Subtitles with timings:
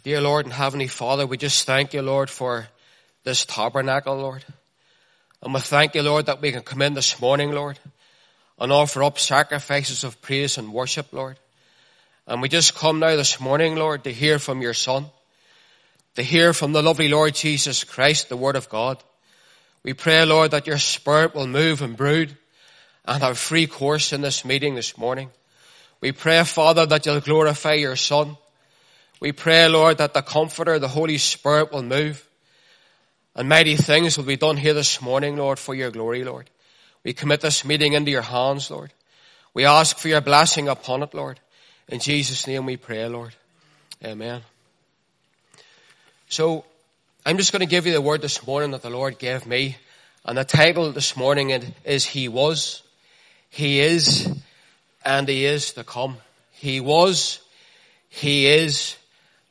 [0.00, 2.66] Dear Lord and Heavenly Father, we just thank you, Lord, for
[3.24, 4.42] this tabernacle, Lord.
[5.42, 7.78] And we thank you, Lord, that we can come in this morning, Lord,
[8.58, 11.38] and offer up sacrifices of praise and worship, Lord.
[12.26, 15.04] And we just come now this morning, Lord, to hear from your Son,
[16.14, 18.96] to hear from the lovely Lord Jesus Christ, the Word of God.
[19.84, 22.34] We pray, Lord, that your Spirit will move and brood
[23.04, 25.28] and have free course in this meeting this morning.
[26.00, 28.38] We pray, Father, that you'll glorify your Son
[29.22, 32.28] we pray, Lord, that the Comforter, the Holy Spirit will move
[33.36, 36.50] and mighty things will be done here this morning, Lord, for your glory, Lord.
[37.04, 38.92] We commit this meeting into your hands, Lord.
[39.54, 41.38] We ask for your blessing upon it, Lord.
[41.86, 43.32] In Jesus' name we pray, Lord.
[44.04, 44.42] Amen.
[46.28, 46.64] So,
[47.24, 49.76] I'm just going to give you the word this morning that the Lord gave me.
[50.24, 52.82] And the title this morning is He Was,
[53.50, 54.28] He Is,
[55.04, 56.16] and He is to come.
[56.50, 57.38] He was,
[58.08, 58.96] He is,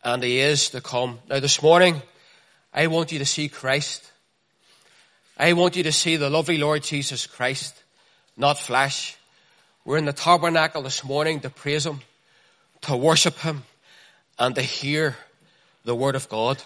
[0.03, 1.19] and He is to come.
[1.29, 2.01] Now this morning,
[2.73, 4.11] I want you to see Christ.
[5.38, 7.81] I want you to see the lovely Lord Jesus Christ,
[8.38, 9.17] not flesh.
[9.85, 12.02] We're in the tabernacle this morning to praise Him,
[12.81, 13.63] to worship Him,
[14.38, 15.16] and to hear
[15.85, 16.61] the Word of God.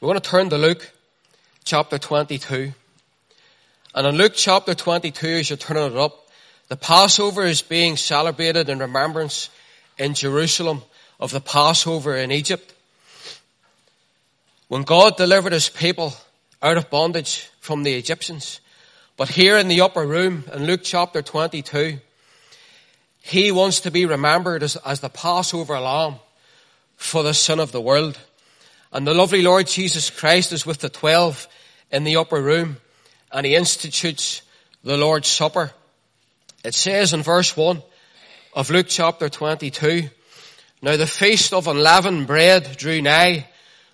[0.00, 0.92] We're going to turn to Luke
[1.64, 2.72] chapter 22.
[3.94, 6.28] And in Luke chapter 22, as you're turning it up,
[6.68, 9.48] the Passover is being celebrated in remembrance
[9.96, 10.82] in Jerusalem
[11.18, 12.74] of the Passover in Egypt.
[14.68, 16.14] When God delivered his people
[16.62, 18.60] out of bondage from the Egyptians.
[19.16, 21.98] But here in the upper room in Luke chapter 22,
[23.22, 26.16] he wants to be remembered as, as the Passover lamb
[26.96, 28.18] for the sin of the world.
[28.92, 31.48] And the lovely Lord Jesus Christ is with the twelve
[31.90, 32.78] in the upper room
[33.32, 34.42] and he institutes
[34.84, 35.72] the Lord's Supper.
[36.64, 37.82] It says in verse 1
[38.54, 40.08] of Luke chapter 22,
[40.82, 43.48] now the feast of unleavened bread drew nigh,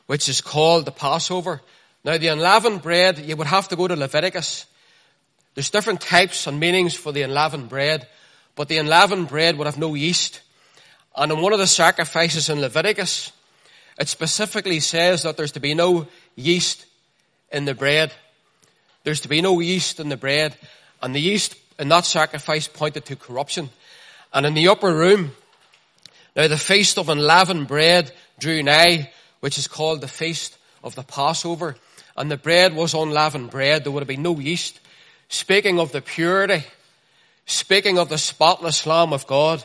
[0.06, 1.60] which is called the Passover.
[2.04, 4.66] Now the unleavened bread, you would have to go to Leviticus.
[5.54, 8.08] There's different types and meanings for the unleavened bread,
[8.56, 10.40] but the unleavened bread would have no yeast.
[11.14, 13.32] And in one of the sacrifices in Leviticus,
[13.98, 16.86] it specifically says that there's to be no yeast
[17.52, 18.12] in the bread.
[19.04, 20.56] There's to be no yeast in the bread.
[21.02, 23.70] And the yeast in that sacrifice pointed to corruption.
[24.32, 25.32] And in the upper room,
[26.34, 29.10] now the feast of unleavened bread drew nigh,
[29.40, 31.76] which is called the feast of the Passover.
[32.16, 33.84] And the bread was unleavened bread.
[33.84, 34.80] There would have been no yeast.
[35.28, 36.64] Speaking of the purity,
[37.46, 39.64] speaking of the spotless Lamb of God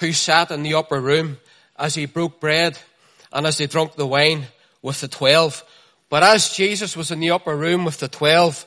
[0.00, 1.38] who sat in the upper room
[1.76, 2.78] as he broke bread
[3.32, 4.46] and as they drank the wine
[4.82, 5.64] with the twelve.
[6.10, 8.66] But as Jesus was in the upper room with the twelve,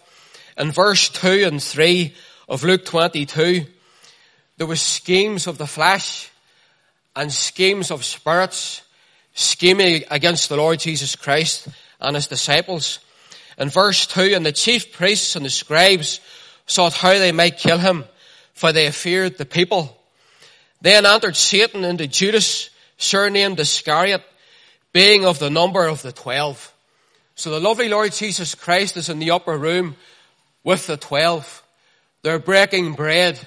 [0.57, 2.13] in verse 2 and 3
[2.49, 3.65] of Luke 22,
[4.57, 6.31] there was schemes of the flesh
[7.17, 8.83] and schemes of spirits
[9.33, 11.67] scheming against the Lord Jesus Christ
[11.99, 12.99] and his disciples.
[13.57, 16.21] In verse 2, and the chief priests and the scribes
[16.67, 18.05] sought how they might kill him,
[18.53, 19.97] for they feared the people.
[20.81, 24.21] Then entered Satan into Judas, surnamed Iscariot,
[24.93, 26.71] being of the number of the twelve.
[27.33, 29.95] So the lovely Lord Jesus Christ is in the upper room
[30.63, 31.63] with the twelve.
[32.21, 33.39] They're breaking bread.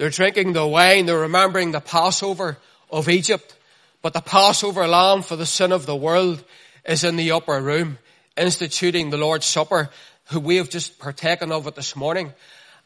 [0.00, 1.04] They're drinking the wine.
[1.04, 2.56] They're remembering the Passover
[2.90, 3.54] of Egypt.
[4.00, 6.42] But the Passover lamb for the sin of the world
[6.86, 7.98] is in the upper room,
[8.34, 9.90] instituting the Lord's Supper,
[10.30, 12.32] who we have just partaken of it this morning.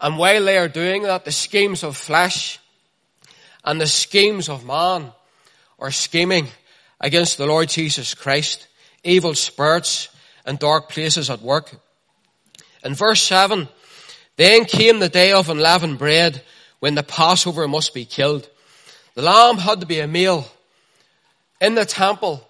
[0.01, 2.59] And while they are doing that, the schemes of flesh
[3.65, 5.13] and the schemes of man
[5.79, 6.49] are scheming
[7.01, 8.67] against the Lord Jesus Christ,
[9.05, 10.09] evil spirits
[10.45, 11.77] and dark places at work.
[12.85, 13.69] In verse 7,
[14.35, 16.43] then came the day of unleavened bread
[16.85, 18.47] when the Passover must be killed.
[19.15, 20.47] The lamb had to be a male.
[21.59, 22.47] In the temple,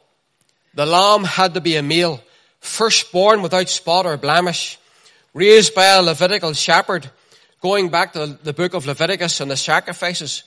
[0.74, 2.20] the lamb had to be a male,
[2.58, 4.76] firstborn without spot or blemish,
[5.34, 7.08] raised by a Levitical shepherd,
[7.60, 10.42] going back to the book of Leviticus and the sacrifices,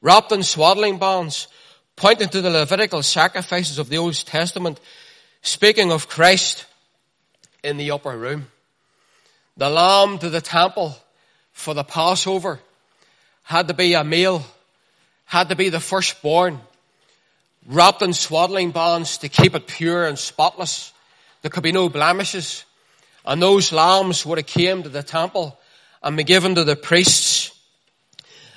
[0.00, 1.48] wrapped in swaddling bands,
[1.96, 4.78] pointing to the Levitical sacrifices of the Old Testament,
[5.40, 6.64] speaking of Christ
[7.64, 8.46] in the upper room.
[9.56, 10.96] The lamb to the temple
[11.50, 12.60] for the Passover
[13.42, 14.44] had to be a male
[15.32, 16.60] had to be the firstborn,
[17.66, 20.92] wrapped in swaddling bands to keep it pure and spotless.
[21.40, 22.66] There could be no blemishes.
[23.24, 25.58] And those lambs would have came to the temple
[26.02, 27.58] and been given to the priests.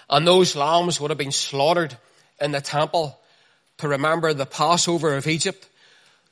[0.10, 1.96] And those lambs would have been slaughtered
[2.42, 3.18] in the temple
[3.78, 5.70] to remember the Passover of Egypt.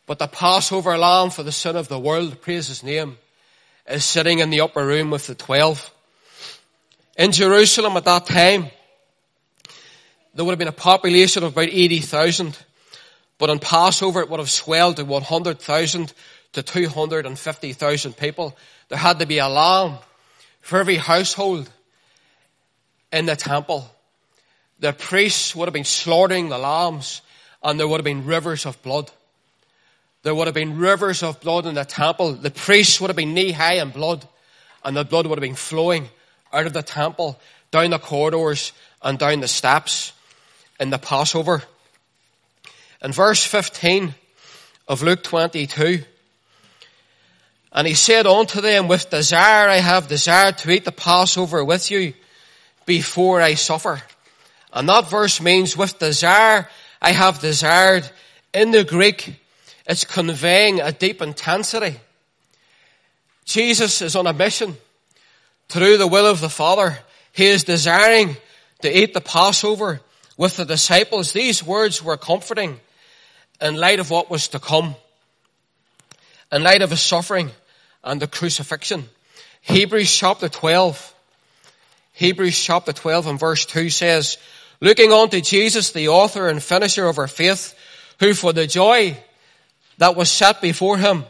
[0.08, 3.18] But the Passover lamb for the sin of the world, praise his name,
[3.88, 5.90] is sitting in the upper room with the twelve.
[7.16, 8.72] In Jerusalem at that time,
[10.34, 12.58] there would have been a population of about 80,000.
[13.38, 16.14] But on Passover it would have swelled to 100,000
[16.54, 18.56] to 250,000 people.
[18.90, 19.98] There had to be a lamb
[20.62, 21.70] for every household
[23.12, 23.90] in the temple.
[24.80, 27.22] The priests would have been slaughtering the lambs
[27.62, 29.12] and there would have been rivers of blood.
[30.24, 32.34] There would have been rivers of blood in the temple.
[32.34, 34.28] The priests would have been knee high in blood
[34.84, 36.10] and the blood would have been flowing
[36.54, 37.40] out of the temple,
[37.72, 38.72] down the corridors
[39.02, 40.14] and down the steps
[40.80, 41.64] in the Passover.
[43.02, 44.14] In verse 15
[44.88, 46.04] of Luke 22,
[47.74, 51.90] and he said unto them, with desire I have desired to eat the Passover with
[51.90, 52.14] you
[52.86, 54.04] before I suffer.
[54.72, 56.70] And that verse means with desire
[57.02, 58.10] I have desired.
[58.54, 59.40] In the Greek,
[59.88, 62.00] it's conveying a deep intensity.
[63.46, 64.78] Jesus is on a mission
[65.70, 66.98] do the will of the Father.
[67.32, 68.38] He is desiring
[68.82, 70.02] to eat the Passover
[70.38, 71.34] with the disciples.
[71.34, 72.80] These words were comforting
[73.62, 74.96] in light of what was to come,
[76.52, 77.50] in light of his suffering
[78.04, 79.10] and the crucifixion.
[79.62, 81.16] Hebrews chapter 12,
[82.12, 84.38] Hebrews chapter 12 and verse 2 says,
[84.82, 87.74] looking on to Jesus, the author and finisher of our faith,
[88.20, 89.18] who for the joy
[89.98, 91.24] that was set before him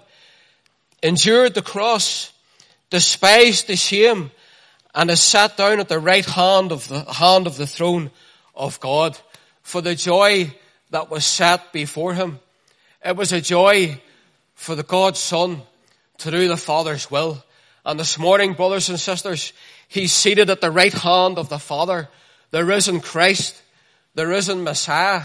[1.03, 2.32] endured the cross,
[2.93, 4.29] despised the shame,
[4.93, 8.11] and is sat down at the right hand of the hand of the throne
[8.53, 9.17] of God
[9.63, 10.53] for the joy
[10.91, 12.37] that was set before him.
[13.03, 13.99] It was a joy
[14.53, 15.63] for the God's Son
[16.19, 17.43] to do the Father's will.
[17.83, 19.53] And this morning, brothers and sisters,
[19.87, 22.09] He's seated at the right hand of the Father,
[22.51, 23.59] the risen Christ,
[24.13, 25.23] the risen Messiah,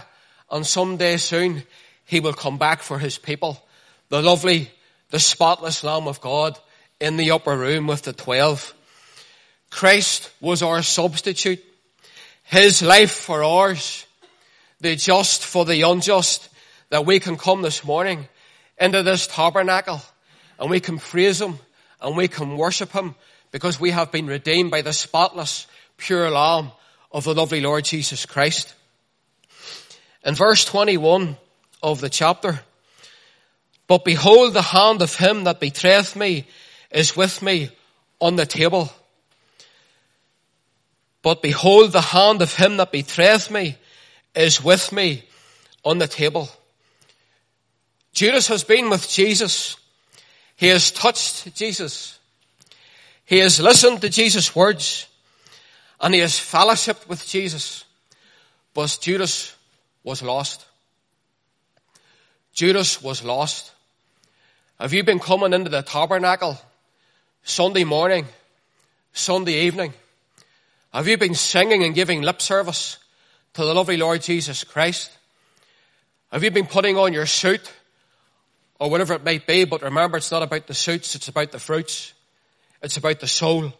[0.50, 1.64] and someday soon
[2.06, 3.62] He will come back for His people.
[4.08, 4.70] The lovely,
[5.10, 6.58] the spotless Lamb of God
[7.00, 8.74] in the upper room with the twelve.
[9.70, 11.64] Christ was our substitute.
[12.44, 14.06] His life for ours.
[14.80, 16.48] The just for the unjust.
[16.90, 18.28] That we can come this morning
[18.78, 20.00] into this tabernacle
[20.58, 21.58] and we can praise Him
[22.00, 23.14] and we can worship Him
[23.50, 25.66] because we have been redeemed by the spotless,
[25.96, 26.70] pure Lamb
[27.12, 28.74] of the lovely Lord Jesus Christ.
[30.24, 31.36] In verse 21
[31.82, 32.60] of the chapter,
[33.86, 36.46] but behold the hand of him that betrayeth me
[36.90, 37.70] is with me
[38.20, 38.92] on the table.
[41.22, 43.76] But behold the hand of him that betrayeth me
[44.34, 45.24] is with me
[45.84, 46.48] on the table.
[48.12, 49.76] Judas has been with Jesus
[50.58, 52.18] he has touched Jesus.
[53.24, 55.06] He has listened to Jesus' words
[56.00, 57.84] and he has fellowshiped with Jesus.
[58.74, 59.54] But Judas
[60.02, 60.66] was lost.
[62.52, 63.70] Judas was lost.
[64.80, 66.58] Have you been coming into the tabernacle
[67.48, 68.26] Sunday morning,
[69.14, 69.94] Sunday evening?
[70.92, 72.98] Have you been singing and giving lip service
[73.54, 75.10] to the lovely Lord Jesus Christ?
[76.30, 77.72] Have you been putting on your suit
[78.78, 81.58] or whatever it might be, but remember it's not about the suits, it's about the
[81.58, 82.12] fruits.
[82.82, 83.72] It's about the soul.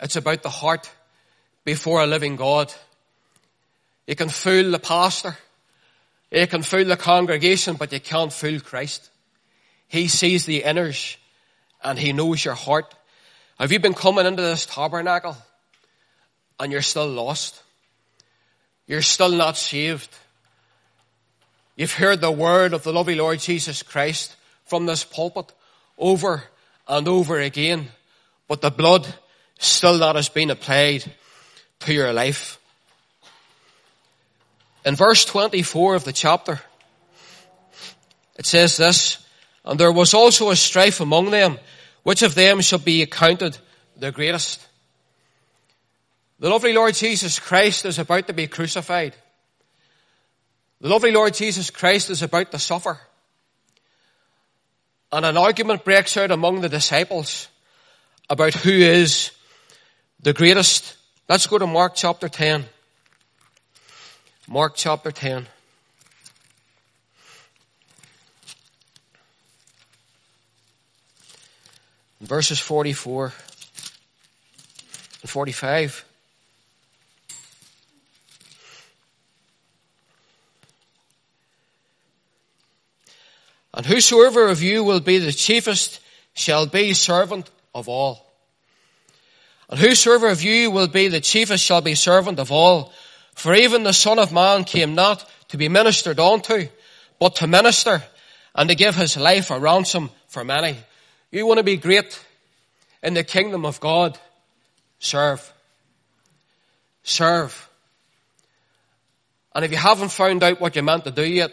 [0.00, 0.88] It's about the heart
[1.64, 2.72] before a living God.
[4.06, 5.36] You can fool the pastor.
[6.30, 9.10] You can fool the congregation, but you can't fool Christ.
[9.88, 11.16] He sees the inners
[11.84, 12.94] and he knows your heart.
[13.58, 15.36] Have you been coming into this tabernacle
[16.58, 17.62] and you're still lost?
[18.86, 20.08] You're still not saved.
[21.76, 25.52] You've heard the word of the lovely Lord Jesus Christ from this pulpit
[25.98, 26.44] over
[26.88, 27.88] and over again,
[28.48, 29.06] but the blood
[29.58, 31.04] still not has been applied
[31.80, 32.58] to your life.
[34.84, 36.60] In verse 24 of the chapter,
[38.36, 39.24] it says this,
[39.64, 41.58] and there was also a strife among them,
[42.02, 43.56] which of them shall be accounted
[43.96, 44.66] the greatest.
[46.38, 49.14] The lovely Lord Jesus Christ is about to be crucified.
[50.80, 52.98] The lovely Lord Jesus Christ is about to suffer.
[55.12, 57.46] And an argument breaks out among the disciples
[58.28, 59.30] about who is
[60.20, 60.96] the greatest.
[61.28, 62.64] Let's go to Mark chapter 10.
[64.48, 65.46] Mark chapter 10.
[72.22, 73.32] Verses 44
[75.22, 76.04] and 45.
[83.74, 85.98] And whosoever of you will be the chiefest
[86.32, 88.30] shall be servant of all.
[89.68, 92.92] And whosoever of you will be the chiefest shall be servant of all.
[93.34, 96.68] For even the Son of Man came not to be ministered unto,
[97.18, 98.02] but to minister
[98.54, 100.76] and to give his life a ransom for many.
[101.32, 102.20] You want to be great
[103.02, 104.18] in the kingdom of God?
[104.98, 105.52] Serve.
[107.02, 107.70] Serve.
[109.54, 111.50] And if you haven't found out what you're meant to do yet,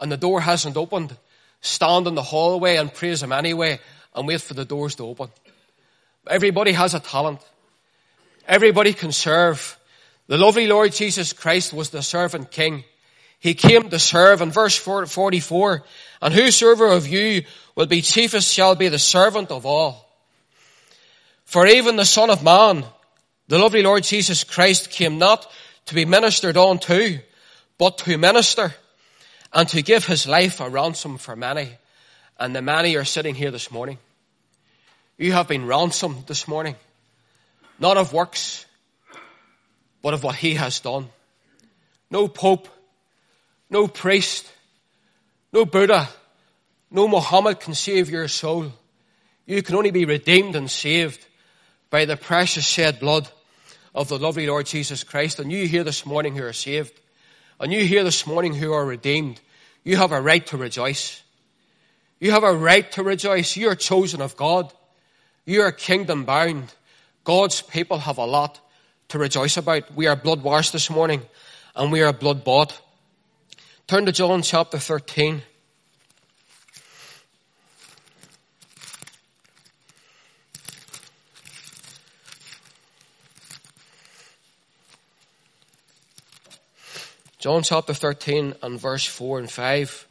[0.00, 1.14] and the door hasn't opened,
[1.60, 3.80] stand in the hallway and praise Him anyway
[4.14, 5.28] and wait for the doors to open.
[6.26, 7.40] Everybody has a talent.
[8.46, 9.78] Everybody can serve.
[10.26, 12.84] The lovely Lord Jesus Christ was the servant king.
[13.40, 15.84] He came to serve in verse 44,
[16.20, 17.44] and whosoever of you
[17.76, 20.08] will be chiefest shall be the servant of all.
[21.44, 22.84] For even the Son of Man,
[23.46, 25.50] the lovely Lord Jesus Christ came not
[25.86, 27.18] to be ministered unto,
[27.78, 28.74] but to minister
[29.52, 31.70] and to give his life a ransom for many.
[32.38, 33.98] And the many are sitting here this morning.
[35.16, 36.76] You have been ransomed this morning,
[37.78, 38.66] not of works,
[40.02, 41.08] but of what he has done.
[42.10, 42.68] No pope,
[43.70, 44.50] no priest,
[45.52, 46.08] no Buddha,
[46.90, 48.72] no Muhammad can save your soul.
[49.46, 51.24] You can only be redeemed and saved
[51.90, 53.28] by the precious shed blood
[53.94, 55.38] of the lovely Lord Jesus Christ.
[55.38, 56.98] And you here this morning who are saved,
[57.60, 59.40] and you here this morning who are redeemed,
[59.84, 61.22] you have a right to rejoice.
[62.20, 63.56] You have a right to rejoice.
[63.56, 64.72] You are chosen of God.
[65.44, 66.74] You are kingdom bound.
[67.24, 68.60] God's people have a lot
[69.08, 69.94] to rejoice about.
[69.94, 71.22] We are blood washed this morning
[71.74, 72.78] and we are blood bought.
[73.88, 75.40] Turn to John chapter 13.
[87.38, 90.06] John chapter 13 and verse 4 and 5.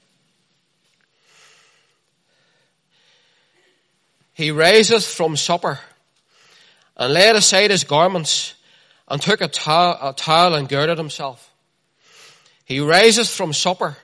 [4.34, 5.80] He riseth from supper
[6.96, 8.56] and laid aside his garments
[9.08, 11.47] and took a towel, a towel and girded himself.
[12.68, 13.96] He riseth from supper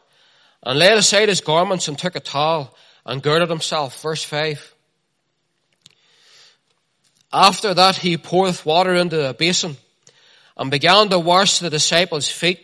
[0.66, 2.74] and laid aside his garments and took a towel
[3.06, 4.02] and girded himself.
[4.02, 4.74] Verse 5.
[7.34, 9.76] After that he poureth water into a basin
[10.56, 12.62] and began to wash the disciples' feet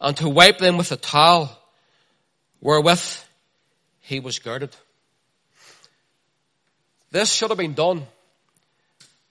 [0.00, 1.56] and to wipe them with a towel
[2.60, 3.16] wherewith
[4.00, 4.74] he was girded.
[7.12, 8.08] This should have been done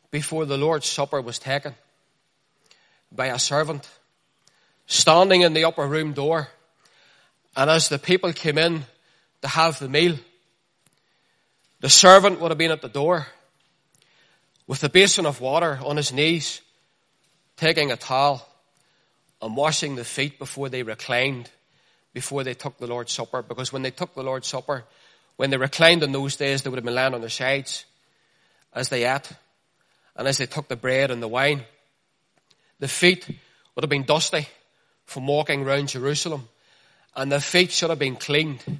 [0.10, 1.76] before the Lord's Supper was taken
[3.12, 3.90] by a servant
[4.92, 6.50] standing in the upper room door.
[7.56, 8.84] And as the people came in
[9.42, 10.18] to have the meal,
[11.80, 13.28] the servant would have been at the door
[14.68, 16.62] with a basin of water on his knees,
[17.56, 18.46] taking a towel
[19.42, 21.50] and washing the feet before they reclined,
[22.14, 23.42] before they took the Lord's Supper.
[23.42, 24.84] Because when they took the Lord's Supper,
[25.38, 27.86] when they reclined in those days, they would have been lying on their sides
[28.74, 29.32] as they ate
[30.18, 31.64] and as they took the bread and the wine.
[32.80, 33.26] The feet
[33.74, 34.48] would have been dusty
[35.12, 36.48] from walking around Jerusalem
[37.18, 38.80] and the feet should have been cleaned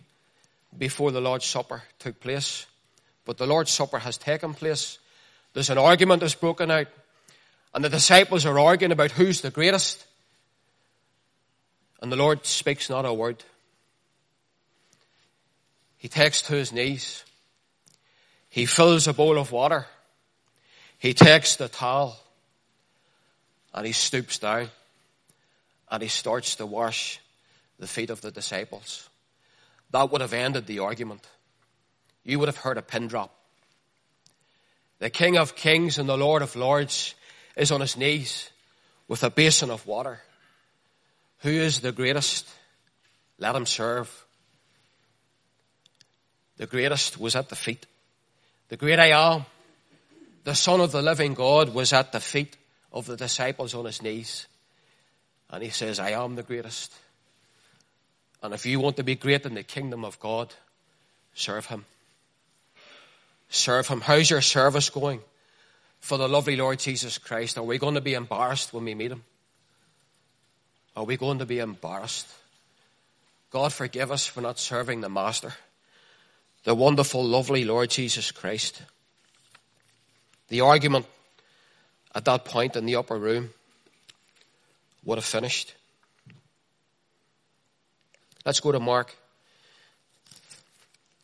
[0.78, 2.66] before the Lord's Supper took place.
[3.26, 4.98] But the Lord's Supper has taken place.
[5.54, 6.88] There's an argument that's broken out
[7.74, 10.06] and the disciples are arguing about who's the greatest.
[12.02, 13.44] And the Lord speaks not a word.
[15.98, 17.26] He takes to his knees.
[18.50, 19.86] He fills a bowl of water.
[20.98, 22.18] He takes the towel
[23.74, 24.70] and he stoops down
[25.92, 27.20] and he starts to wash
[27.78, 29.10] the feet of the disciples.
[29.92, 31.28] That would have ended the argument.
[32.24, 33.36] You would have heard a pin drop.
[35.00, 37.14] The King of Kings and the Lord of Lords
[37.58, 38.50] is on his knees
[39.08, 40.22] with a basin of water.
[41.40, 42.48] Who is the greatest?
[43.38, 44.26] Let him serve.
[46.58, 47.86] The greatest was at the feet.
[48.70, 49.46] The great I am,
[50.44, 52.56] the Son of the living God, was at the feet
[52.94, 54.48] of the disciples on his knees.
[55.52, 56.94] And he says, I am the greatest.
[58.42, 60.54] And if you want to be great in the kingdom of God,
[61.36, 61.86] serve him.
[63.50, 64.02] Serve him.
[64.02, 65.20] How's your service going
[66.00, 67.58] for the lovely Lord Jesus Christ?
[67.58, 69.24] Are we going to be embarrassed when we meet him?
[70.96, 72.28] Are we going to be embarrassed?
[73.52, 75.54] God forgive us for not serving the Master,
[76.64, 78.82] the wonderful, lovely Lord Jesus Christ.
[80.48, 81.06] The argument
[82.16, 83.52] at that point in the upper room
[85.04, 85.74] would have finished.
[88.46, 89.16] Let's go to Mark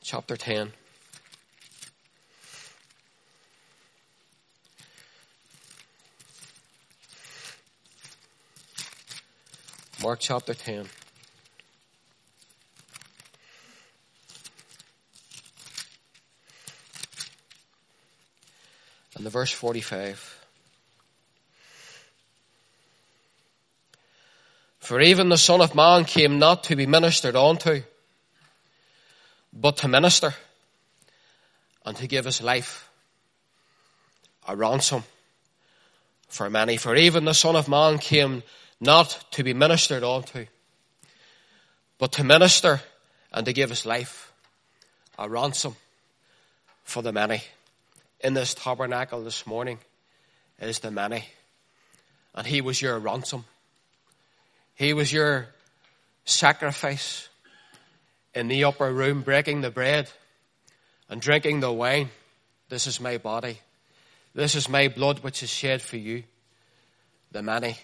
[0.01, 0.71] chapter 10.
[10.01, 10.87] Mark chapter 10.
[19.15, 20.36] And the verse 45.
[24.87, 27.83] For even the Son of Man came not to be ministered unto,
[29.51, 30.33] but to minister
[31.85, 32.89] and to give his life
[34.47, 35.03] a ransom
[36.29, 36.77] for many.
[36.77, 38.43] For even the Son of Man came
[38.79, 40.45] not to be ministered unto,
[41.97, 42.79] but to minister
[43.33, 44.31] and to give his life
[45.19, 45.75] a ransom
[46.85, 47.43] for the many.
[48.21, 49.79] In this tabernacle this morning
[50.61, 51.25] is the many.
[52.33, 53.43] And he was your ransom.
[54.77, 55.47] He was your
[56.23, 57.29] sacrifice
[58.35, 60.07] in the upper room, breaking the bread
[61.09, 62.09] and drinking the wine.
[62.69, 63.57] This is my body.
[64.35, 66.25] This is my blood which is shed for you.
[67.31, 67.79] The many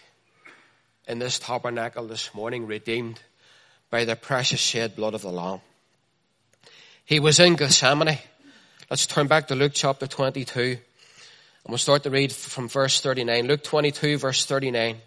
[1.08, 3.20] in this tabernacle this morning redeemed
[3.90, 5.62] by the precious shed blood of the Lamb.
[7.06, 8.20] He was in Gethsemane.
[8.92, 10.62] Let's turn back to Luke chapter 22.
[10.62, 10.78] And
[11.68, 13.48] we'll start to read from verse 39.
[13.48, 14.98] Luke 22 verse 39.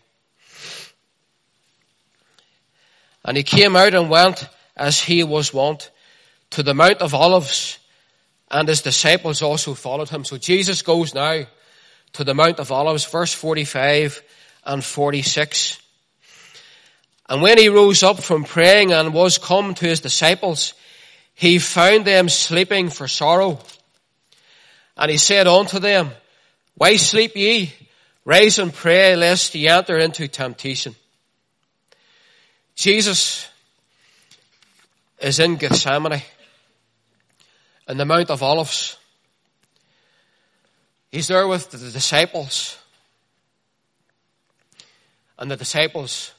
[3.26, 5.90] And he came out and went as he was wont
[6.50, 7.78] to the Mount of Olives
[8.50, 10.24] and his disciples also followed him.
[10.24, 11.46] So Jesus goes now
[12.12, 14.22] to the Mount of Olives, verse 45
[14.64, 15.80] and 46.
[17.28, 20.74] And when he rose up from praying and was come to his disciples,
[21.34, 23.58] he found them sleeping for sorrow.
[24.96, 26.10] And he said unto them,
[26.76, 27.72] Why sleep ye?
[28.24, 30.94] Rise and pray lest ye enter into temptation.
[32.76, 33.48] Jesus
[35.18, 36.22] is in Gethsemane
[37.88, 38.98] in the Mount of Olives.
[41.10, 42.78] He's there with the disciples.
[45.38, 46.32] And the disciples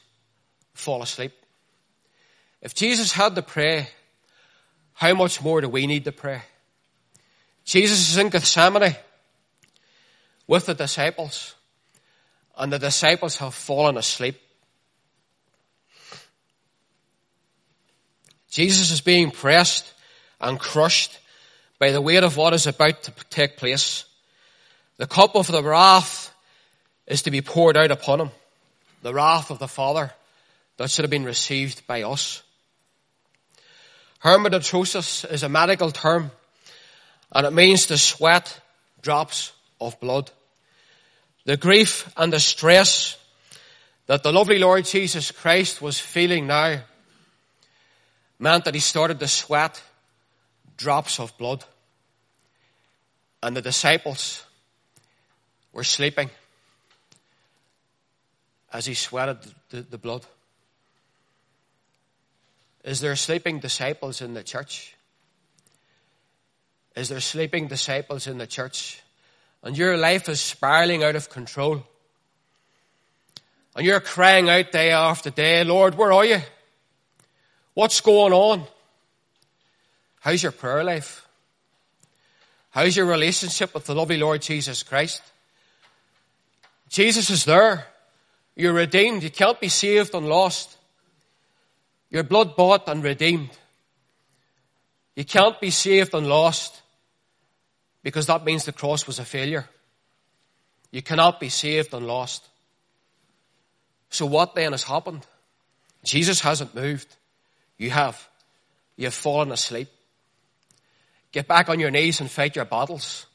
[0.74, 1.32] fall asleep.
[2.62, 3.88] If Jesus had to pray,
[4.94, 6.42] how much more do we need to pray?
[7.64, 8.96] Jesus is in Gethsemane
[10.46, 11.54] with the disciples,
[12.56, 14.40] and the disciples have fallen asleep.
[18.50, 19.92] Jesus is being pressed
[20.40, 21.18] and crushed
[21.78, 24.04] by the weight of what is about to take place.
[24.96, 26.34] The cup of the wrath
[27.06, 28.30] is to be poured out upon him.
[29.02, 30.12] The wrath of the Father
[30.76, 32.42] that should have been received by us.
[34.22, 36.30] Hematotrosis is a medical term
[37.32, 38.60] and it means to sweat
[39.02, 40.30] drops of blood.
[41.44, 43.16] The grief and the stress
[44.06, 46.80] that the lovely Lord Jesus Christ was feeling now
[48.38, 49.82] meant that he started to sweat
[50.76, 51.64] drops of blood.
[53.42, 54.44] And the disciples
[55.72, 56.30] were sleeping
[58.72, 59.38] as he sweated
[59.70, 60.26] the, the, blood.
[62.84, 64.94] Is there sleeping disciples in the church?
[66.96, 69.02] Is there sleeping disciples in the church?
[69.62, 71.84] And your life is spiraling out of control.
[73.76, 76.40] And you're crying out day after day, Lord, where are you?
[77.78, 78.64] What's going on?
[80.18, 81.24] How's your prayer life?
[82.70, 85.22] How's your relationship with the lovely Lord Jesus Christ?
[86.88, 87.86] Jesus is there.
[88.56, 89.22] You're redeemed.
[89.22, 90.76] You can't be saved and lost.
[92.10, 93.50] You're blood bought and redeemed.
[95.14, 96.82] You can't be saved and lost
[98.02, 99.68] because that means the cross was a failure.
[100.90, 102.44] You cannot be saved and lost.
[104.10, 105.24] So what then has happened?
[106.02, 107.14] Jesus hasn't moved.
[107.78, 108.28] You have.
[108.96, 109.88] You have fallen asleep.
[111.32, 113.26] Get back on your knees and fight your battles.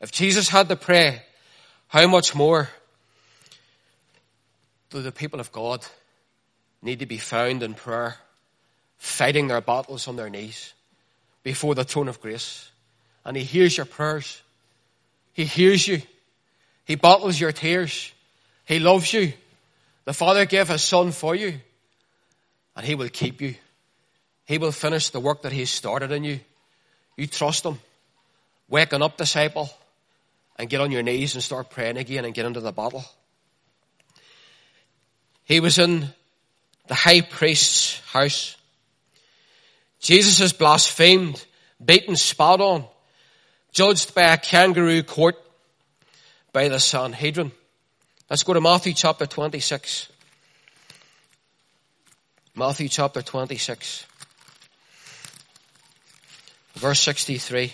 [0.00, 1.22] If Jesus had to pray,
[1.88, 2.68] how much more
[4.90, 5.84] do the people of God
[6.82, 8.16] need to be found in prayer,
[8.98, 10.74] fighting their battles on their knees
[11.42, 12.70] before the throne of grace?
[13.24, 14.42] And He hears your prayers.
[15.32, 16.02] He hears you.
[16.84, 18.12] He bottles your tears.
[18.66, 19.32] He loves you.
[20.04, 21.60] The Father gave His Son for you.
[22.76, 23.54] And He will keep you.
[24.46, 26.40] He will finish the work that He started in you.
[27.16, 27.78] You trust Him.
[28.68, 29.70] Waking up, disciple,
[30.56, 33.04] and get on your knees and start praying again and get into the battle.
[35.44, 36.08] He was in
[36.86, 38.56] the high priest's house.
[40.00, 41.44] Jesus is blasphemed,
[41.84, 42.84] beaten, spat on,
[43.72, 45.36] judged by a kangaroo court
[46.52, 47.52] by the Sanhedrin.
[48.30, 50.08] Let's go to Matthew chapter 26.
[52.56, 54.06] Matthew chapter 26
[56.74, 57.72] verse 63.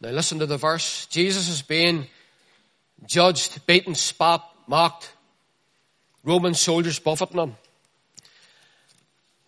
[0.00, 1.06] Now listen to the verse.
[1.06, 2.06] Jesus is being
[3.06, 5.12] judged, beaten, spat, mocked.
[6.22, 7.56] Roman soldiers buffeting him.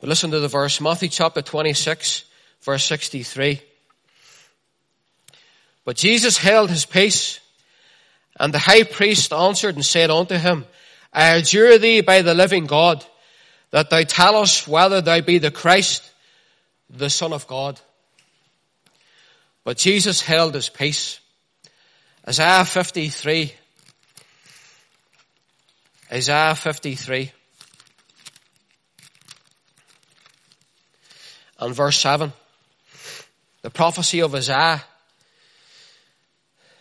[0.01, 0.81] But listen to the verse.
[0.81, 2.25] Matthew chapter 26,
[2.63, 3.61] verse 63.
[5.85, 7.41] But Jesus held his peace,
[8.39, 10.65] and the high priest answered and said unto him,
[11.13, 13.05] I adjure thee by the living God
[13.71, 16.09] that thou tell us whether thou be the Christ,
[16.91, 17.81] the Son of God.
[19.65, 21.21] But Jesus held his peace.
[22.27, 23.53] Isaiah 53
[26.11, 27.33] Isaiah 53
[31.59, 32.33] and verse 7.
[33.61, 34.83] The prophecy of Isaiah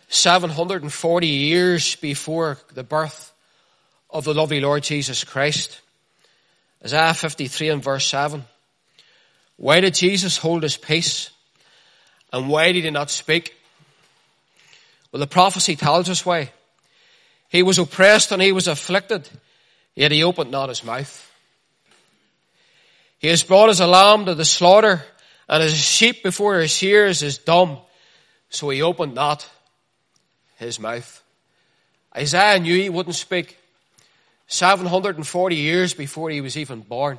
[0.08, 3.32] 740 years before the birth
[4.10, 5.80] of the lovely Lord Jesus Christ.
[6.82, 8.44] Isaiah 53 and verse 7.
[9.56, 11.30] Why did Jesus hold his peace?
[12.32, 13.54] And why did he not speak?
[15.12, 16.52] Well, the prophecy tells us why.
[17.48, 19.28] He was oppressed and he was afflicted,
[19.94, 21.24] yet he opened not his mouth.
[23.18, 25.02] He has brought as a lamb to the slaughter,
[25.48, 27.78] and as a sheep before his shears is dumb,
[28.50, 29.48] so he opened not
[30.58, 31.22] his mouth.
[32.16, 33.58] Isaiah knew he wouldn't speak
[34.48, 37.18] 740 years before he was even born.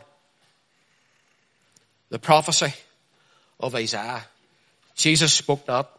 [2.10, 2.74] The prophecy
[3.60, 4.24] of Isaiah.
[4.96, 5.90] Jesus spoke not.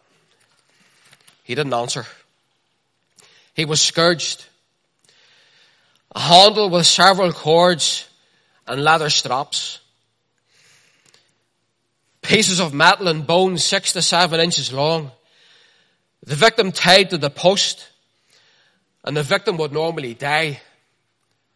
[1.45, 2.05] He didn't answer.
[3.55, 4.45] He was scourged.
[6.13, 8.09] A handle with several cords
[8.67, 9.79] and leather straps.
[12.23, 15.13] Pieces of metal and bone six to seven inches long.
[16.25, 17.89] The victim tied to the post.
[19.05, 20.61] And the victim would normally die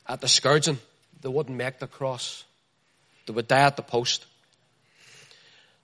[0.06, 0.78] at the scourging.
[1.20, 2.44] They wouldn't make the cross.
[3.26, 4.24] They would die at the post.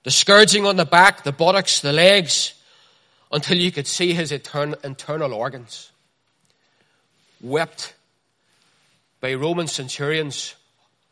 [0.05, 2.55] The scourging on the back, the buttocks, the legs,
[3.31, 5.91] until you could see his internal organs.
[7.43, 7.95] Whipped
[9.21, 10.55] by Roman centurions,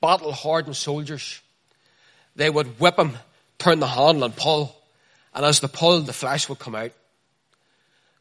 [0.00, 1.40] battle hardened soldiers.
[2.37, 3.18] They would whip him,
[3.59, 4.74] turn the handle and pull.
[5.35, 6.92] And as they pulled, the flesh would come out.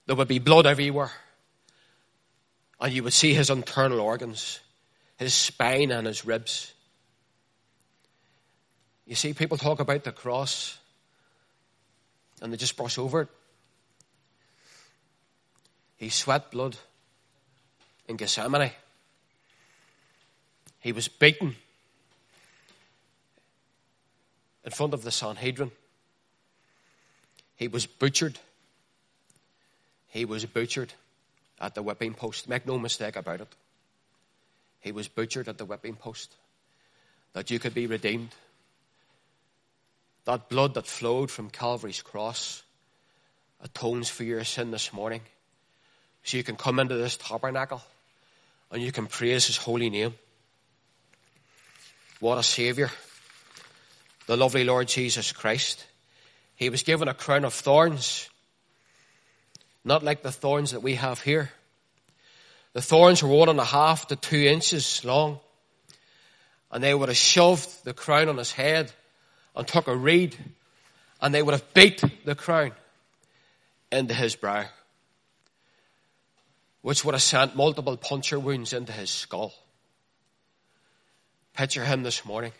[0.07, 1.11] There would be blood everywhere.
[2.79, 4.59] And you would see his internal organs,
[5.17, 6.73] his spine and his ribs.
[9.05, 10.77] You see, people talk about the cross
[12.41, 13.29] and they just brush over it.
[15.97, 16.77] He sweat blood
[18.07, 18.71] in Gethsemane.
[20.79, 21.55] He was beaten
[24.63, 25.71] in front of the Sanhedrin.
[27.55, 28.37] He was butchered.
[30.07, 30.93] He was butchered
[31.59, 32.47] at the whipping post.
[32.47, 33.55] Make no mistake about it.
[34.79, 36.35] He was butchered at the whipping post
[37.33, 38.29] that you could be redeemed.
[40.25, 42.63] That blood that flowed from Calvary's cross
[43.63, 45.21] atones for your sin this morning.
[46.23, 47.81] So you can come into this tabernacle
[48.71, 50.13] and you can praise His holy name.
[52.19, 52.91] What a Savior.
[54.25, 55.85] The lovely Lord Jesus Christ.
[56.55, 58.29] He was given a crown of thorns.
[59.87, 61.51] Not like the thorns that we have here.
[62.73, 65.39] The thorns were one and a half to two inches long.
[66.71, 68.91] And they would have shoved the crown on his head
[69.55, 70.35] and took a reed
[71.21, 72.73] and they would have beat the crown
[73.91, 74.65] into his brow
[76.81, 79.53] which would have sent multiple puncture wounds into his skull.
[81.53, 82.53] Picture him this morning,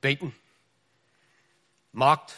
[0.00, 0.32] beaten,
[1.92, 2.34] mocked,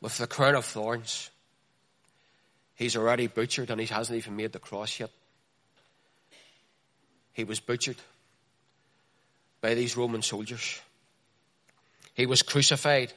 [0.00, 1.30] with the crown of thorns.
[2.78, 5.10] He's already butchered and he hasn't even made the cross yet.
[7.32, 7.96] He was butchered
[9.60, 10.80] by these Roman soldiers.
[12.14, 13.12] He was crucified.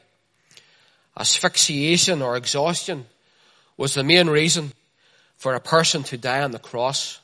[1.16, 3.06] Asphyxiation or exhaustion
[3.78, 4.72] was the main reason
[5.38, 7.20] for a person to die on the cross.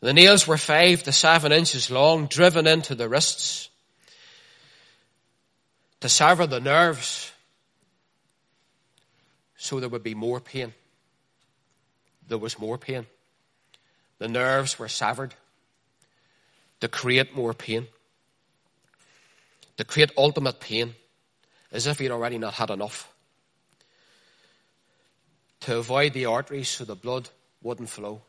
[0.00, 3.68] The nails were five to seven inches long, driven into the wrists
[6.00, 7.30] to sever the nerves
[9.56, 10.74] so there would be more pain.
[12.28, 13.06] There was more pain.
[14.18, 15.34] The nerves were severed.
[16.80, 17.86] To create more pain,
[19.76, 20.96] to create ultimate pain,
[21.70, 23.12] as if he'd already not had enough.
[25.60, 27.28] To avoid the arteries so the blood
[27.62, 28.22] wouldn't flow,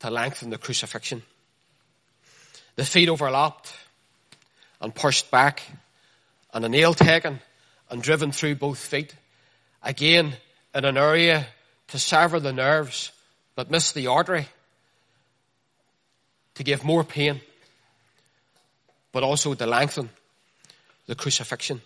[0.00, 1.22] to lengthen the crucifixion.
[2.76, 3.72] The feet overlapped
[4.82, 5.62] and pushed back,
[6.52, 7.40] and a nail taken
[7.88, 9.14] and driven through both feet,
[9.82, 10.34] again
[10.74, 11.46] in an area
[11.94, 13.12] to sever the nerves
[13.54, 14.48] but miss the artery,
[16.56, 17.40] to give more pain,
[19.12, 20.10] but also to lengthen
[21.06, 21.80] the crucifixion.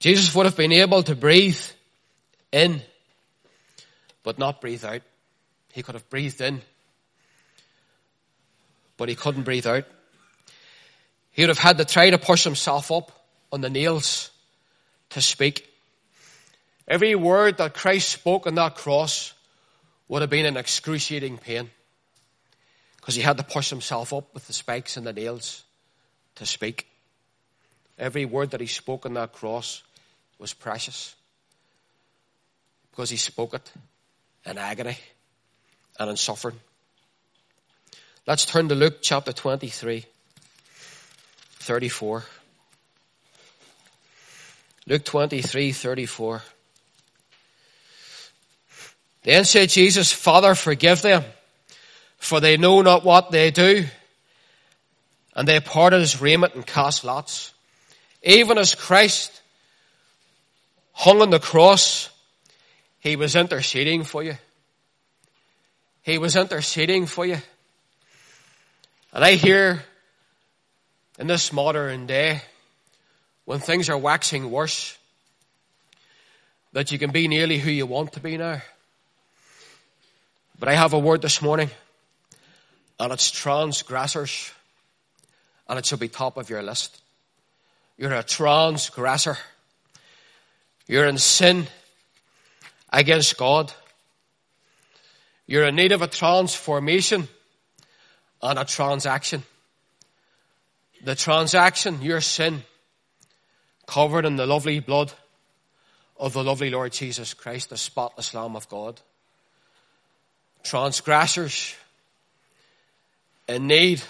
[0.00, 1.60] Jesus would have been able to breathe
[2.50, 2.82] in,
[4.24, 5.02] but not breathe out.
[5.72, 6.62] He could have breathed in,
[8.96, 9.84] but he couldn't breathe out.
[11.30, 13.12] He would have had to try to push himself up
[13.52, 14.32] on the nails
[15.10, 15.70] to speak.
[16.86, 19.32] Every word that Christ spoke on that cross
[20.08, 21.70] would have been an excruciating pain
[22.96, 25.64] because he had to push himself up with the spikes and the nails
[26.36, 26.86] to speak.
[27.98, 29.82] Every word that he spoke on that cross
[30.38, 31.14] was precious
[32.90, 33.72] because he spoke it
[34.44, 34.98] in agony.
[35.98, 36.58] and in suffering.
[38.26, 40.04] Let's turn to Luke chapter 23,
[41.60, 42.24] 34.
[44.86, 46.42] Luke 23, 34.
[49.24, 51.24] Then said Jesus, Father, forgive them,
[52.18, 53.86] for they know not what they do.
[55.34, 57.52] And they parted his raiment and cast lots.
[58.22, 59.42] Even as Christ
[60.92, 62.10] hung on the cross,
[63.00, 64.36] he was interceding for you.
[66.02, 67.38] He was interceding for you.
[69.12, 69.82] And I hear
[71.18, 72.42] in this modern day,
[73.46, 74.96] when things are waxing worse,
[76.72, 78.60] that you can be nearly who you want to be now.
[80.58, 81.70] But I have a word this morning,
[83.00, 84.52] and it's transgressors,
[85.68, 87.00] and it should be top of your list.
[87.98, 89.36] You're a transgressor.
[90.86, 91.66] You're in sin
[92.92, 93.72] against God.
[95.46, 97.28] You're in need of a transformation
[98.42, 99.42] and a transaction.
[101.02, 102.62] The transaction, your sin,
[103.86, 105.12] covered in the lovely blood
[106.16, 109.00] of the lovely Lord Jesus Christ, the spotless Lamb of God.
[110.64, 111.74] Transgressors
[113.46, 114.02] in need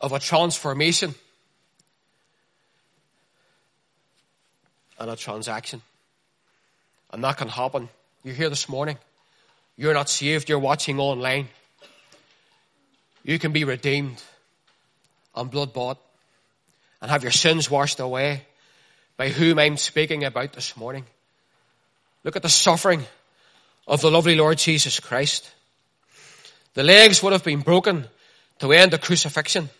[0.00, 1.14] of a transformation
[4.98, 5.80] and a transaction.
[7.12, 7.88] And that can happen.
[8.22, 8.98] You're here this morning.
[9.76, 10.48] You're not saved.
[10.48, 11.48] You're watching online.
[13.22, 14.22] You can be redeemed
[15.34, 15.98] and blood bought
[17.00, 18.42] and have your sins washed away
[19.16, 21.04] by whom I'm speaking about this morning.
[22.24, 23.04] Look at the suffering
[23.86, 25.50] of the lovely Lord Jesus Christ.
[26.74, 28.06] The legs would have been broken
[28.58, 29.70] to end the crucifixion.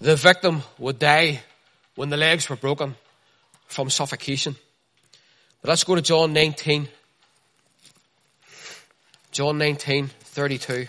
[0.00, 1.40] The victim would die
[1.94, 2.94] when the legs were broken
[3.66, 4.56] from suffocation.
[5.60, 6.88] But let's go to John 19.
[9.32, 10.86] John 19, 32.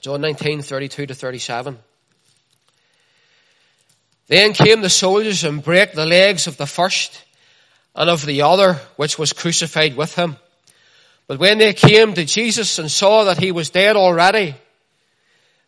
[0.00, 1.78] John 19, 32 to 37.
[4.28, 7.24] Then came the soldiers and brake the legs of the first
[7.94, 10.36] and of the other which was crucified with him.
[11.26, 14.54] But when they came to Jesus and saw that he was dead already,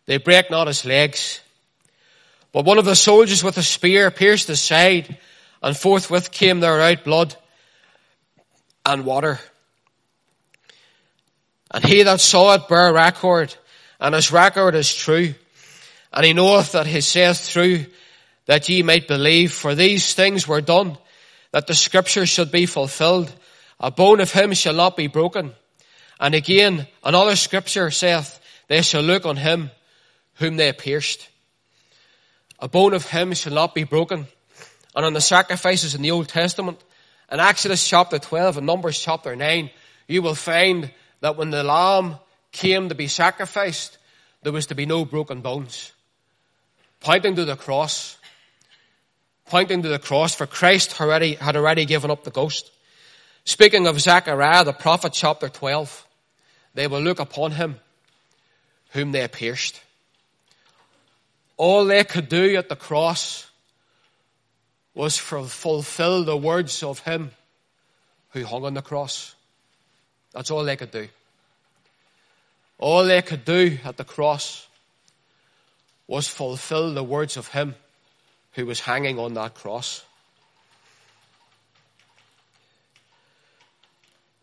[0.05, 1.41] they brake not his legs.
[2.51, 5.17] But one of the soldiers with a spear pierced his side,
[5.61, 7.35] and forthwith came there out blood
[8.85, 9.39] and water.
[11.71, 13.55] And he that saw it bare record,
[14.01, 15.35] and his record is true.
[16.11, 17.85] And he knoweth that he saith true,
[18.47, 20.97] that ye might believe, for these things were done,
[21.51, 23.31] that the scripture should be fulfilled.
[23.79, 25.53] A bone of him shall not be broken.
[26.19, 29.69] And again, another scripture saith, they shall look on him
[30.35, 31.29] whom they pierced.
[32.59, 34.27] A bone of him shall not be broken.
[34.95, 36.83] And on the sacrifices in the Old Testament,
[37.31, 39.69] in Exodus chapter 12 and Numbers chapter 9,
[40.07, 42.17] you will find that when the lamb
[42.51, 43.97] came to be sacrificed,
[44.43, 45.93] there was to be no broken bones.
[46.99, 48.17] Pointing to the cross.
[49.45, 52.71] Pointing to the cross, for Christ already, had already given up the ghost.
[53.43, 56.07] Speaking of Zechariah, the prophet, chapter 12,
[56.73, 57.79] they will look upon him
[58.91, 59.81] whom they pierced.
[61.57, 63.49] All they could do at the cross
[64.93, 67.31] was fulfill the words of him
[68.31, 69.35] who hung on the cross.
[70.33, 71.07] That's all they could do.
[72.81, 74.67] All they could do at the cross
[76.07, 77.75] was fulfill the words of him
[78.53, 80.03] who was hanging on that cross.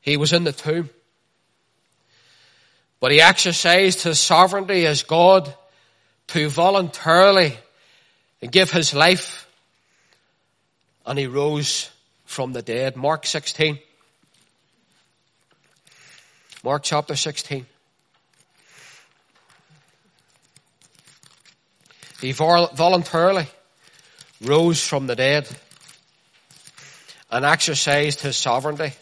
[0.00, 0.88] He was in the tomb.
[3.00, 5.52] But he exercised his sovereignty as God
[6.28, 7.58] to voluntarily
[8.50, 9.48] give his life
[11.04, 11.90] and he rose
[12.24, 12.96] from the dead.
[12.96, 13.80] Mark 16.
[16.62, 17.66] Mark chapter 16.
[22.20, 23.46] He voluntarily
[24.40, 25.48] rose from the dead
[27.30, 28.92] and exercised his sovereignty.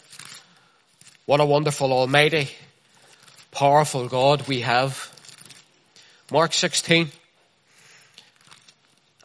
[1.25, 2.49] What a wonderful, almighty,
[3.51, 5.13] powerful God we have.
[6.31, 7.09] Mark 16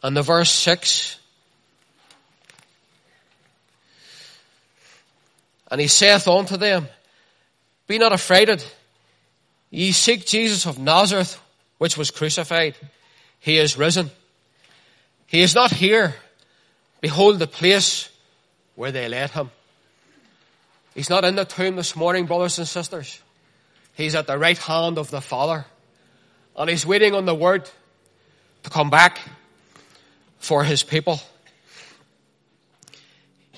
[0.03, 1.17] and the verse 6.
[5.71, 6.87] And he saith unto them,
[7.87, 8.63] Be not affrighted.
[9.71, 11.39] Ye seek Jesus of Nazareth,
[11.77, 12.75] which was crucified.
[13.43, 14.09] He is risen.
[15.25, 16.15] He is not here.
[17.01, 18.07] Behold the place
[18.75, 19.51] where they laid him.
[20.95, 23.21] He's not in the tomb this morning, brothers and sisters.
[23.95, 25.65] He's at the right hand of the Father.
[26.55, 27.69] And he's waiting on the word
[28.63, 29.19] to come back
[30.39, 31.19] for his people.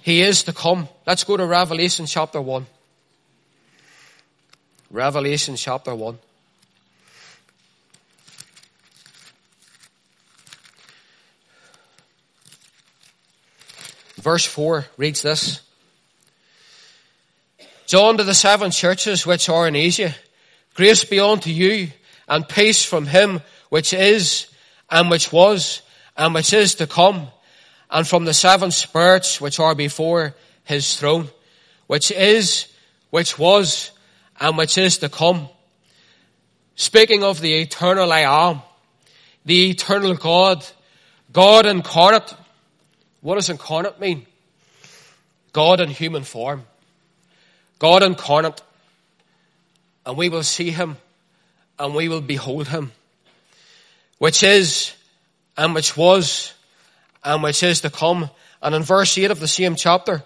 [0.02, 0.89] He is to come.
[1.06, 2.65] Let's go to Revelation chapter 1.
[4.89, 6.17] Revelation chapter 1.
[14.26, 15.62] Verse 4 reads this.
[17.86, 20.16] John to the seven churches which are in Asia,
[20.74, 21.90] grace be unto you
[22.28, 24.48] and peace from him which is
[24.90, 25.84] and which was
[26.18, 27.28] and which is to come
[27.92, 30.34] and from the seven spirits which are before
[30.64, 31.30] his throne,
[31.86, 32.66] which is,
[33.12, 33.92] which was
[34.40, 35.50] and which is to come.
[36.74, 38.64] Speaking of the eternal I am,
[39.46, 40.66] the eternal God,
[41.32, 42.34] God incarnate.
[43.26, 44.28] What does incarnate mean?
[45.52, 46.64] God in human form.
[47.80, 48.62] God incarnate.
[50.06, 50.98] And we will see him
[51.80, 52.92] and we will behold him.
[54.20, 54.94] Which is
[55.58, 56.54] and which was
[57.24, 58.30] and which is to come.
[58.62, 60.22] And in verse 8 of the same chapter,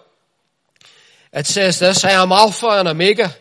[1.32, 3.34] it says this, I am Alpha and Omega,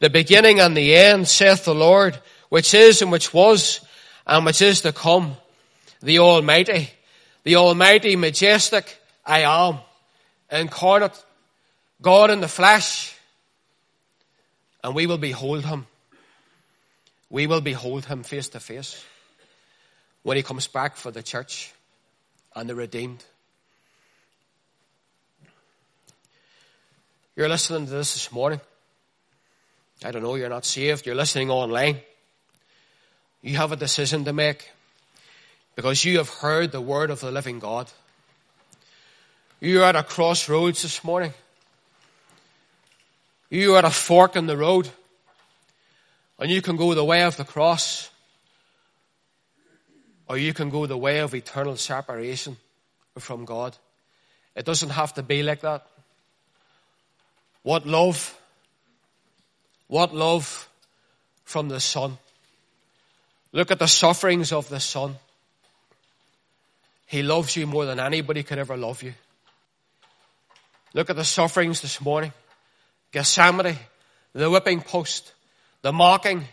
[0.00, 2.18] the beginning and the end, saith the Lord,
[2.50, 3.80] which is and which was
[4.26, 5.36] and which is to come,
[6.02, 6.90] the Almighty,
[7.44, 9.78] the Almighty, majestic I am,
[10.50, 11.22] incarnate,
[12.02, 13.14] God in the flesh,
[14.82, 15.86] and we will behold him.
[17.28, 19.04] We will behold him face to face
[20.22, 21.72] when he comes back for the church
[22.54, 23.24] and the redeemed.
[27.36, 28.60] You're listening to this this morning.
[30.04, 31.06] I don't know, you're not saved.
[31.06, 32.00] You're listening online.
[33.42, 34.70] You have a decision to make
[35.80, 37.90] because you have heard the word of the living God.
[39.60, 41.32] You're at a crossroads this morning.
[43.48, 44.90] You're at a fork in the road.
[46.38, 48.10] And you can go the way of the cross.
[50.28, 52.58] Or you can go the way of eternal separation
[53.18, 53.74] from God.
[54.54, 55.86] It doesn't have to be like that.
[57.62, 58.38] What love?
[59.86, 60.68] What love
[61.44, 62.18] from the Son?
[63.52, 65.16] Look at the sufferings of the Son.
[67.10, 69.14] He loves you more than anybody could ever love you.
[70.94, 72.32] Look at the sufferings this morning.
[73.10, 73.76] Gethsemane,
[74.32, 75.32] the whipping post,
[75.82, 76.44] the mocking,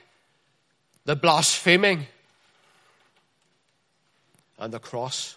[1.05, 2.07] the blaspheming,
[4.57, 5.35] and the cross.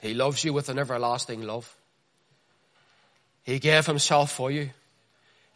[0.00, 1.74] He loves you with an everlasting love.
[3.42, 4.70] He gave himself for you.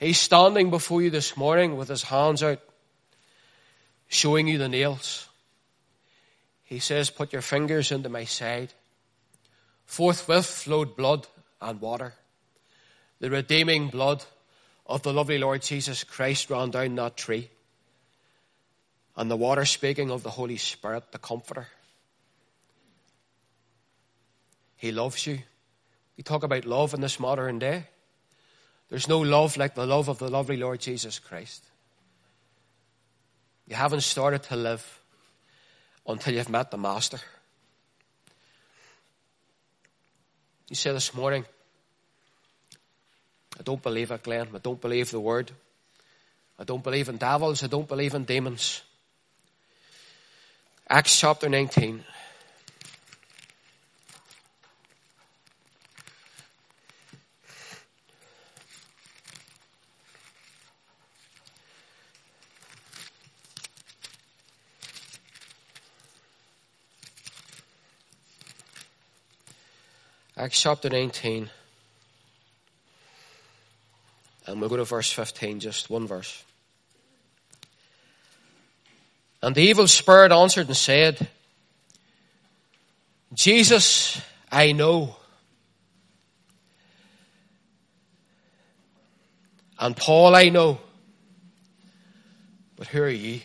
[0.01, 2.59] He's standing before you this morning with his hands out,
[4.09, 5.29] showing you the nails.
[6.67, 8.75] He says, put your fingers into my side.
[9.87, 11.27] Forthwith flowed blood
[11.61, 12.15] and water
[13.21, 14.25] the redeeming blood
[14.87, 17.51] of the lovely Lord Jesus Christ ran down that tree.
[19.17, 21.69] And the water speaking of the Holy Spirit, the Comforter.
[24.77, 25.39] He loves you.
[26.17, 27.87] We talk about love in this modern day.
[28.91, 31.65] There's no love like the love of the lovely Lord Jesus Christ.
[33.67, 35.01] You haven't started to live
[36.07, 37.19] until you've met the Master.
[40.69, 41.45] You say this morning,
[43.59, 44.49] I don't believe it, Glenn.
[44.55, 45.53] I don't believe the word.
[46.59, 47.63] I don't believe in devils.
[47.63, 48.83] I don't believe in demons.
[50.89, 52.05] Acts chapter 19.
[70.47, 71.51] Acts chapter 19.
[74.47, 76.45] And we'll go to verse 15, just one verse.
[79.43, 81.27] And the evil spirit answered and said,
[83.35, 85.17] Jesus, I know.
[89.81, 90.79] And Paul, I know.
[92.77, 93.43] But who are ye?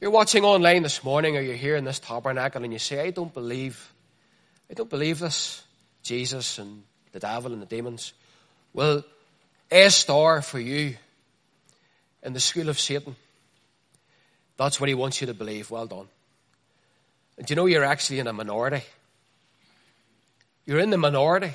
[0.00, 3.10] You're watching online this morning or you're here in this tabernacle and you say, I
[3.10, 3.92] don't believe,
[4.70, 5.62] I don't believe this.
[6.02, 8.12] Jesus and the devil and the demons.
[8.72, 9.04] Well,
[9.70, 10.96] A star for you
[12.22, 13.16] in the school of Satan.
[14.56, 15.70] That's what he wants you to believe.
[15.70, 16.08] Well done.
[17.36, 18.82] And do you know you're actually in a minority?
[20.66, 21.54] You're in the minority.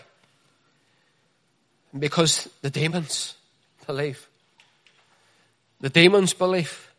[1.97, 3.35] Because the demons
[3.85, 4.27] believe.
[5.81, 6.89] The demons believe.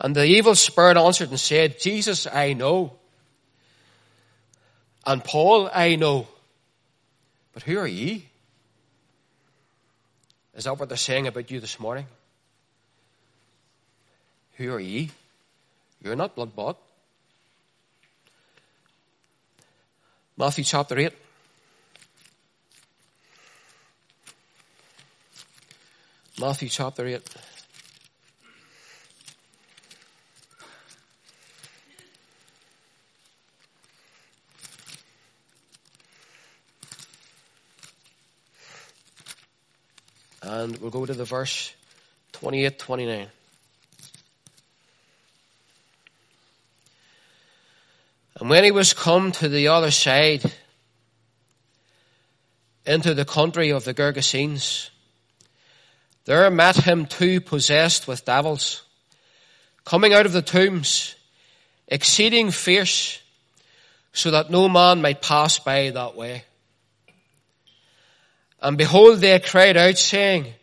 [0.00, 2.92] And the evil spirit answered and said, Jesus, I know.
[5.08, 6.26] And Paul, I know.
[7.54, 8.26] But who are ye?
[10.54, 12.04] Is that what they're saying about you this morning?
[14.58, 15.10] Who are ye?
[16.02, 16.76] You're not blood bought.
[20.36, 21.10] Matthew chapter 8.
[26.38, 27.22] Matthew chapter 8.
[40.48, 41.72] And we'll go to the verse
[42.32, 43.28] 28, 29.
[48.40, 50.52] And when he was come to the other side,
[52.86, 54.90] into the country of the Gergesenes,
[56.24, 58.82] there met him two possessed with devils,
[59.84, 61.16] coming out of the tombs,
[61.86, 63.20] exceeding fierce,
[64.12, 66.44] so that no man might pass by that way.
[68.60, 70.54] And behold, they cried out, saying,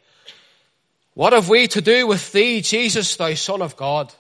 [1.16, 4.14] What have we to do with thee, Jesus, thou Son of God?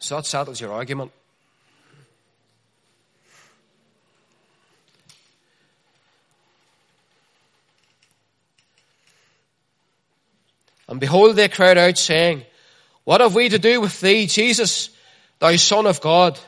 [0.00, 1.12] So that settles your argument.
[10.88, 12.44] And behold, they cried out, saying,
[13.04, 14.90] What have we to do with thee, Jesus,
[15.38, 16.40] thou Son of God?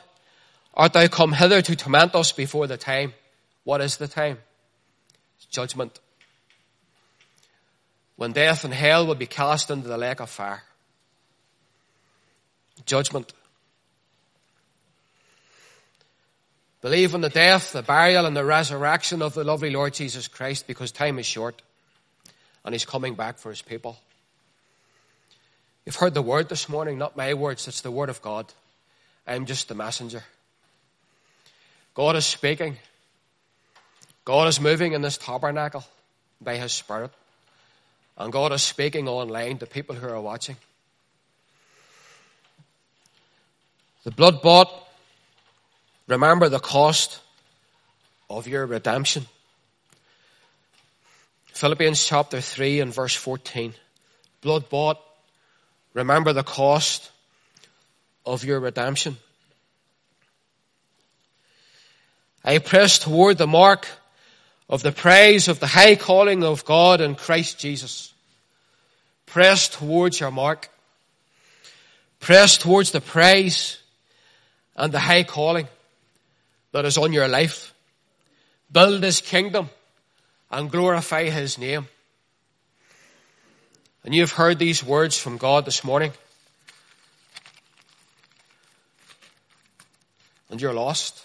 [0.73, 3.13] Art thou come hither to torment us before the time?
[3.63, 4.39] What is the time?
[5.49, 5.99] Judgment.
[8.15, 10.63] When death and hell will be cast into the lake of fire.
[12.85, 13.33] Judgment.
[16.81, 20.67] Believe in the death, the burial, and the resurrection of the lovely Lord Jesus Christ
[20.67, 21.61] because time is short
[22.65, 23.97] and He's coming back for His people.
[25.85, 28.51] You've heard the word this morning, not my words, it's the word of God.
[29.25, 30.23] I'm just the messenger.
[31.93, 32.77] God is speaking.
[34.25, 35.83] God is moving in this tabernacle
[36.41, 37.11] by His Spirit.
[38.17, 40.55] And God is speaking online to people who are watching.
[44.03, 44.69] The blood bought,
[46.07, 47.19] remember the cost
[48.29, 49.25] of your redemption.
[51.53, 53.73] Philippians chapter 3 and verse 14.
[54.41, 54.99] Blood bought,
[55.93, 57.11] Remember the cost
[58.25, 59.17] of your redemption.
[62.43, 63.87] I press toward the mark
[64.73, 68.11] of the praise of the high calling of God in Christ Jesus.
[69.27, 70.67] Press towards your mark.
[72.19, 73.77] Press towards the praise
[74.75, 75.67] and the high calling
[76.71, 77.71] that is on your life.
[78.71, 79.69] Build His kingdom
[80.49, 81.87] and glorify His name.
[84.03, 86.13] And you have heard these words from God this morning.
[90.49, 91.23] And you're lost.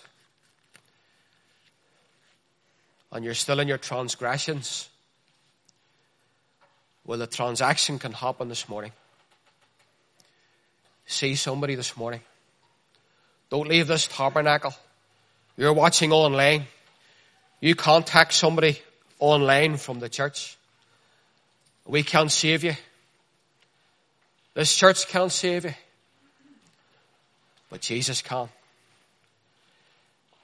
[3.10, 4.88] And you're still in your transgressions.
[7.04, 8.92] Well, the transaction can happen this morning.
[11.06, 12.20] See somebody this morning.
[13.48, 14.74] Don't leave this tabernacle.
[15.56, 16.66] You're watching online.
[17.60, 18.80] You contact somebody
[19.18, 20.58] online from the church.
[21.86, 22.74] We can't save you.
[24.52, 25.74] This church can't save you.
[27.70, 28.48] But Jesus can.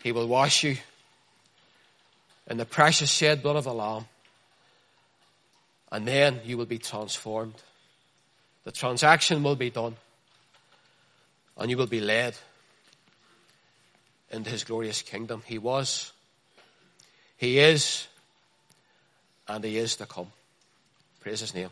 [0.02, 0.76] He will wash you
[2.48, 4.06] in the precious shed blood of the Lamb.
[5.90, 7.54] And then you will be transformed.
[8.64, 9.96] The transaction will be done.
[11.56, 12.34] And you will be led
[14.30, 15.42] into his glorious kingdom.
[15.46, 16.12] He was,
[17.36, 18.08] he is,
[19.46, 20.32] and he is to come.
[21.20, 21.70] Praise his name.